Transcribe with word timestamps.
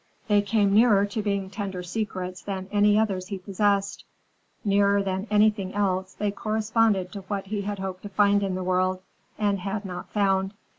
They 0.27 0.41
came 0.41 0.73
nearer 0.73 1.05
to 1.05 1.21
being 1.21 1.51
tender 1.51 1.83
secrets 1.83 2.41
than 2.41 2.67
any 2.71 2.97
others 2.97 3.27
he 3.27 3.37
possessed. 3.37 4.03
Nearer 4.65 5.03
than 5.03 5.27
anything 5.29 5.75
else 5.75 6.15
they 6.15 6.31
corresponded 6.31 7.11
to 7.11 7.21
what 7.27 7.45
he 7.45 7.61
had 7.61 7.77
hoped 7.77 8.01
to 8.01 8.09
find 8.09 8.41
in 8.41 8.55
the 8.55 8.63
world, 8.63 9.03
and 9.37 9.59
had 9.59 9.85
not 9.85 10.09
found. 10.09 10.55